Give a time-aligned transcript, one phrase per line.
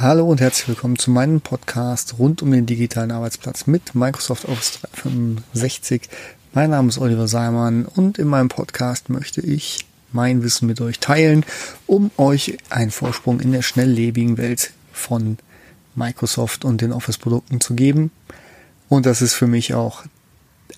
[0.00, 4.80] Hallo und herzlich willkommen zu meinem Podcast rund um den digitalen Arbeitsplatz mit Microsoft Office
[4.94, 6.08] 365.
[6.54, 11.00] Mein Name ist Oliver Seimann und in meinem Podcast möchte ich mein Wissen mit euch
[11.00, 11.44] teilen,
[11.86, 15.36] um euch einen Vorsprung in der schnelllebigen Welt von
[15.94, 18.10] Microsoft und den Office-Produkten zu geben.
[18.88, 20.04] Und das ist für mich auch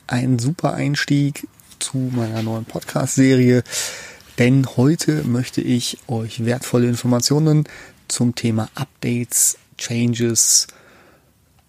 [0.09, 1.47] ein super Einstieg
[1.79, 3.63] zu meiner neuen Podcast-Serie,
[4.39, 7.69] denn heute möchte ich euch wertvolle Informationen
[8.13, 10.67] zum Thema Updates, Changes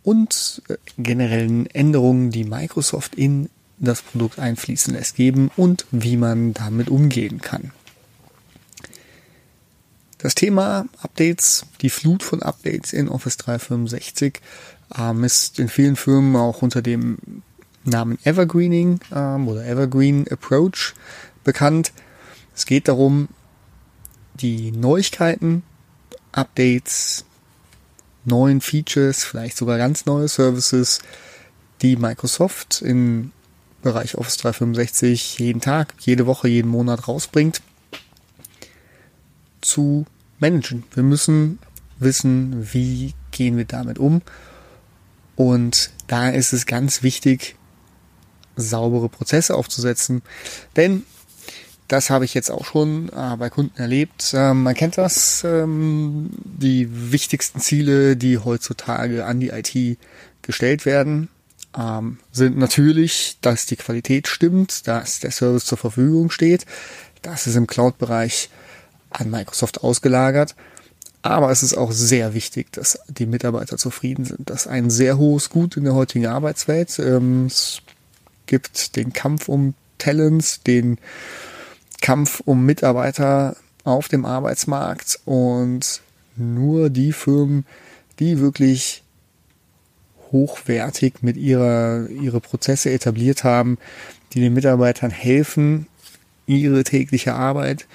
[0.04, 6.54] und äh, generellen Änderungen, die Microsoft in das Produkt einfließen lässt, geben und wie man
[6.54, 7.72] damit umgehen kann.
[10.18, 14.40] Das Thema Updates, die Flut von Updates in Office 365
[14.98, 17.18] ähm, ist in vielen Firmen auch unter dem
[17.84, 20.94] Namen Evergreening ähm, oder Evergreen Approach
[21.44, 21.92] bekannt.
[22.56, 23.28] Es geht darum,
[24.36, 25.64] die Neuigkeiten,
[26.34, 27.26] Updates,
[28.26, 31.00] neuen Features, vielleicht sogar ganz neue Services,
[31.82, 33.32] die Microsoft im
[33.82, 37.62] Bereich Office 365 jeden Tag, jede Woche, jeden Monat rausbringt,
[39.62, 40.06] zu
[40.40, 40.84] managen.
[40.94, 41.60] Wir müssen
[42.00, 44.22] wissen, wie gehen wir damit um.
[45.36, 47.56] Und da ist es ganz wichtig,
[48.56, 50.22] saubere Prozesse aufzusetzen.
[50.76, 51.04] Denn
[51.94, 54.34] das habe ich jetzt auch schon äh, bei Kunden erlebt.
[54.36, 60.00] Ähm, man kennt das, ähm, die wichtigsten Ziele, die heutzutage an die IT
[60.42, 61.30] gestellt werden,
[61.78, 66.66] ähm, sind natürlich, dass die Qualität stimmt, dass der Service zur Verfügung steht.
[67.22, 68.50] Das ist im Cloud-Bereich
[69.12, 70.56] an Microsoft ausgelagert.
[71.22, 74.50] Aber es ist auch sehr wichtig, dass die Mitarbeiter zufrieden sind.
[74.50, 76.98] Das ist ein sehr hohes Gut in der heutigen Arbeitswelt.
[76.98, 77.84] Ähm, es
[78.48, 80.98] gibt den Kampf um Talents, den
[82.04, 86.02] Kampf um Mitarbeiter auf dem Arbeitsmarkt und
[86.36, 87.66] nur die Firmen,
[88.20, 89.04] die wirklich
[90.34, 93.78] hochwertig mit ihrer, ihre Prozesse etabliert haben,
[94.34, 95.88] die den Mitarbeitern helfen,
[96.46, 97.88] ihre tägliche Arbeit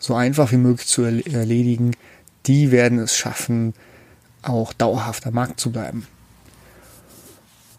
[0.00, 1.92] so einfach wie möglich zu erledigen,
[2.46, 3.72] die werden es schaffen,
[4.42, 6.08] auch dauerhaft am Markt zu bleiben.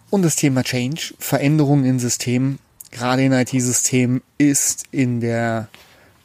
[0.10, 2.60] Und das Thema Change, Veränderungen in Systemen,
[2.96, 5.68] gerade in IT-Systemen, ist in der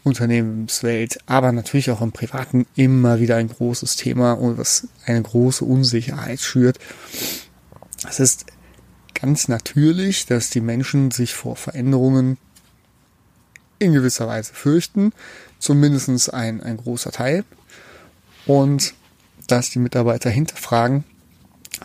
[0.05, 5.65] Unternehmenswelt, aber natürlich auch im Privaten immer wieder ein großes Thema und was eine große
[5.65, 6.79] Unsicherheit schürt.
[8.09, 8.47] Es ist
[9.15, 12.39] ganz natürlich, dass die Menschen sich vor Veränderungen
[13.81, 15.13] in gewisser Weise fürchten,
[15.59, 17.45] zumindest ein, ein großer Teil,
[18.47, 18.95] und
[19.49, 21.05] dass die Mitarbeiter hinterfragen,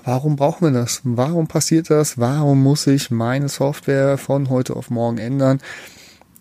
[0.04, 1.02] Warum brauchen wir das?
[1.04, 2.18] Warum passiert das?
[2.18, 5.62] Warum muss ich meine Software von heute auf morgen ändern?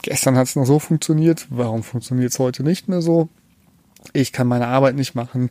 [0.03, 1.47] Gestern hat es noch so funktioniert.
[1.49, 3.29] Warum funktioniert es heute nicht mehr so?
[4.13, 5.51] Ich kann meine Arbeit nicht machen.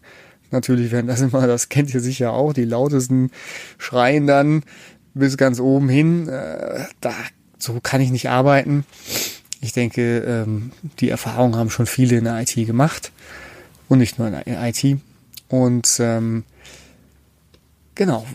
[0.51, 3.31] Natürlich werden das immer, das kennt ihr sicher auch, die lautesten
[3.77, 4.63] schreien dann
[5.13, 6.27] bis ganz oben hin.
[6.27, 7.13] Äh, da,
[7.57, 8.85] so kann ich nicht arbeiten.
[9.61, 13.11] Ich denke, ähm, die Erfahrung haben schon viele in der IT gemacht
[13.89, 14.99] und nicht nur in der IT.
[15.47, 16.43] Und ähm,
[17.95, 18.25] Genau.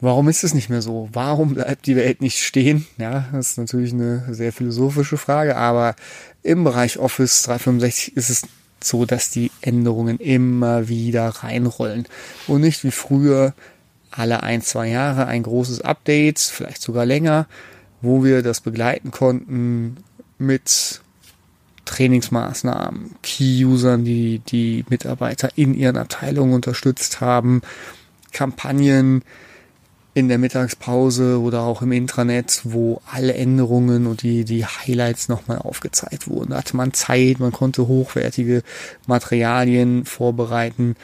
[0.00, 1.10] Warum ist es nicht mehr so?
[1.12, 2.86] Warum bleibt die Welt nicht stehen?
[2.96, 5.94] Ja, das ist natürlich eine sehr philosophische Frage, aber
[6.42, 8.42] im Bereich Office 365 ist es
[8.82, 12.08] so, dass die Änderungen immer wieder reinrollen
[12.46, 13.52] und nicht wie früher
[14.10, 17.46] alle ein, zwei Jahre ein großes Update, vielleicht sogar länger,
[18.00, 19.98] wo wir das begleiten konnten
[20.38, 21.02] mit
[21.84, 27.60] Trainingsmaßnahmen, Key-Usern, die die Mitarbeiter in ihren Abteilungen unterstützt haben,
[28.32, 29.22] Kampagnen
[30.12, 35.58] in der Mittagspause oder auch im Intranet, wo alle Änderungen und die, die Highlights nochmal
[35.58, 36.50] aufgezeigt wurden.
[36.50, 38.62] Da hatte man Zeit, man konnte hochwertige
[39.06, 40.96] Materialien vorbereiten.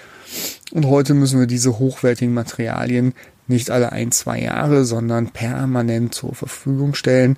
[0.73, 3.15] Und heute müssen wir diese hochwertigen Materialien
[3.47, 7.37] nicht alle ein, zwei Jahre, sondern permanent zur Verfügung stellen,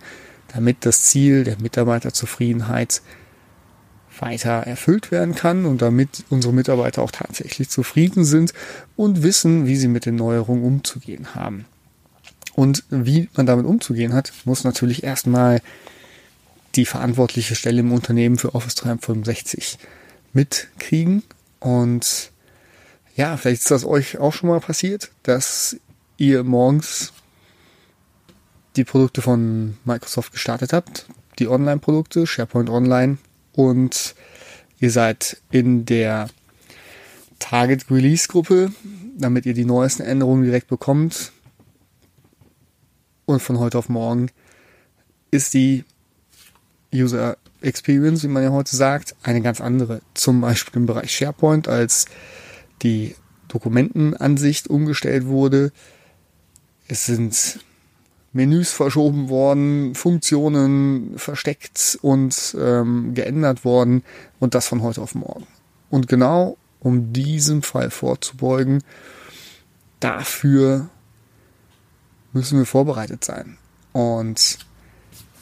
[0.55, 3.03] damit das Ziel der Mitarbeiterzufriedenheit
[4.21, 8.53] weiter erfüllt werden kann und damit unsere Mitarbeiter auch tatsächlich zufrieden sind
[8.97, 11.65] und wissen, wie sie mit den Neuerungen umzugehen haben.
[12.55, 15.61] Und wie man damit umzugehen hat, muss natürlich erstmal
[16.75, 19.79] die verantwortliche Stelle im Unternehmen für Office 365
[20.33, 21.23] mitkriegen.
[21.61, 22.31] Und
[23.15, 25.77] ja, vielleicht ist das euch auch schon mal passiert, dass
[26.17, 27.13] ihr morgens
[28.77, 31.07] die Produkte von Microsoft gestartet habt,
[31.39, 33.19] die Online-Produkte, SharePoint Online
[33.59, 34.15] und
[34.79, 36.29] ihr seid in der
[37.41, 38.71] Target Release Gruppe,
[39.17, 41.33] damit ihr die neuesten Änderungen direkt bekommt.
[43.27, 44.31] Und von heute auf morgen
[45.33, 45.85] ist die
[46.95, 50.03] User Experience, wie man ja heute sagt, eine ganz andere.
[50.15, 52.05] Zum Beispiel im Bereich SharePoint als
[52.83, 53.17] die
[53.49, 55.73] Dokumentenansicht umgestellt wurde.
[56.87, 57.59] Es sind
[58.39, 64.05] Menüs verschoben worden, Funktionen versteckt und ähm, geändert worden
[64.39, 65.49] und das von heute auf morgen.
[65.91, 68.85] Und genau um diesem Fall vorzubeugen,
[69.99, 70.89] dafür
[72.33, 73.59] müssen wir vorbereitet sein.
[73.93, 74.61] Und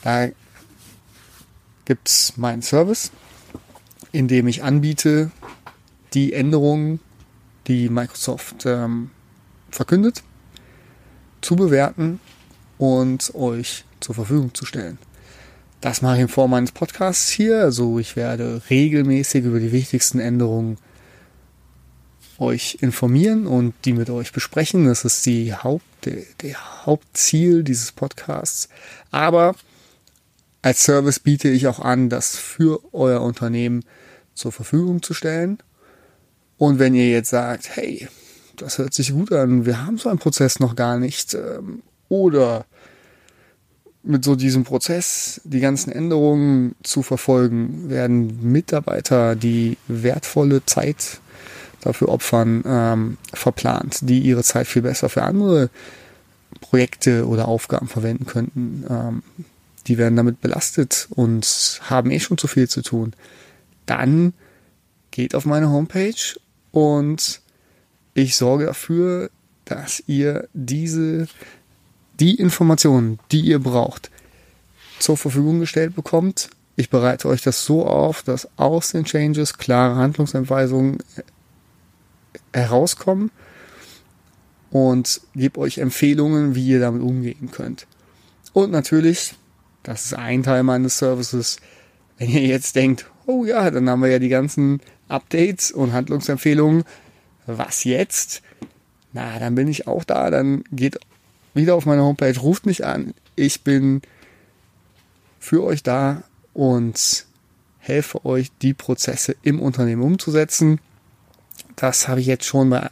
[0.02, 0.28] da
[1.84, 3.10] gibt's meinen Service,
[4.10, 5.30] in dem ich anbiete,
[6.14, 7.00] die Änderungen,
[7.66, 9.10] die Microsoft ähm,
[9.70, 10.22] verkündet,
[11.42, 12.20] zu bewerten
[12.78, 14.98] und euch zur Verfügung zu stellen.
[15.80, 17.60] Das mache ich in Form meines Podcasts hier.
[17.60, 20.78] Also ich werde regelmäßig über die wichtigsten Änderungen
[22.38, 24.86] euch informieren und die mit euch besprechen.
[24.86, 28.68] Das ist die Haupt, der, der Hauptziel dieses Podcasts.
[29.10, 29.54] Aber
[30.62, 33.84] als Service biete ich auch an, das für euer Unternehmen
[34.34, 35.58] zur Verfügung zu stellen.
[36.58, 38.08] Und wenn ihr jetzt sagt, hey,
[38.56, 42.66] das hört sich gut an, wir haben so einen Prozess noch gar nicht, ähm, oder
[44.02, 51.20] mit so diesem Prozess die ganzen Änderungen zu verfolgen, werden Mitarbeiter, die wertvolle Zeit
[51.80, 55.70] dafür opfern, ähm, verplant, die ihre Zeit viel besser für andere
[56.60, 58.84] Projekte oder Aufgaben verwenden könnten.
[58.88, 59.22] Ähm,
[59.86, 63.12] die werden damit belastet und haben eh schon zu viel zu tun.
[63.86, 64.34] Dann
[65.10, 66.38] geht auf meine Homepage
[66.72, 67.40] und
[68.14, 69.30] ich sorge dafür,
[69.64, 71.28] dass ihr diese
[72.20, 74.10] die Informationen, die ihr braucht,
[74.98, 76.50] zur Verfügung gestellt bekommt.
[76.76, 80.98] Ich bereite euch das so auf, dass aus den Changes klare Handlungsanweisungen
[82.52, 83.30] herauskommen
[84.70, 87.86] und gebe euch Empfehlungen, wie ihr damit umgehen könnt.
[88.52, 89.34] Und natürlich,
[89.82, 91.58] das ist ein Teil meines Services,
[92.18, 96.84] wenn ihr jetzt denkt, oh ja, dann haben wir ja die ganzen Updates und Handlungsempfehlungen,
[97.46, 98.42] was jetzt?
[99.12, 100.98] Na, dann bin ich auch da, dann geht
[101.56, 103.14] wieder auf meine Homepage, ruft mich an.
[103.34, 104.02] Ich bin
[105.38, 106.22] für euch da
[106.52, 107.26] und
[107.78, 110.80] helfe euch, die Prozesse im Unternehmen umzusetzen.
[111.76, 112.90] Das habe ich jetzt schon bei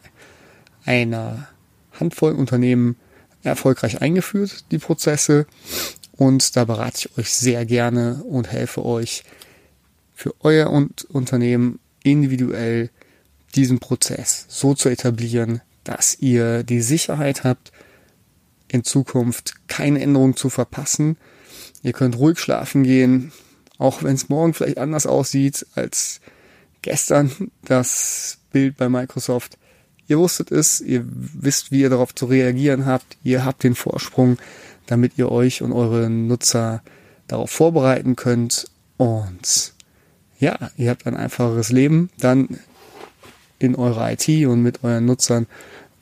[0.85, 1.49] einer
[1.99, 2.97] Handvoll Unternehmen
[3.43, 5.47] erfolgreich eingeführt, die Prozesse.
[6.13, 9.25] Und da berate ich euch sehr gerne und helfe euch
[10.15, 12.91] für euer Unternehmen individuell
[13.55, 17.73] diesen Prozess so zu etablieren, dass ihr die Sicherheit habt,
[18.75, 21.17] in Zukunft keine Änderung zu verpassen.
[21.85, 23.31] Ihr könnt ruhig schlafen gehen,
[23.79, 26.21] auch wenn es morgen vielleicht anders aussieht als
[26.82, 29.59] gestern das Bild bei Microsoft.
[30.09, 34.38] Ihr wusstet es, ihr wisst, wie ihr darauf zu reagieren habt, ihr habt den Vorsprung,
[34.87, 36.82] damit ihr euch und eure Nutzer
[37.29, 38.67] darauf vorbereiten könnt
[38.97, 39.73] und
[40.41, 42.59] ja, ihr habt ein einfacheres Leben dann
[43.61, 45.47] in eurer IT und mit euren Nutzern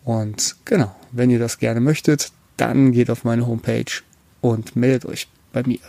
[0.04, 4.02] und genau, wenn ihr das gerne möchtet, dann geht auf meine Homepage
[4.40, 5.80] und meldet euch bei mir.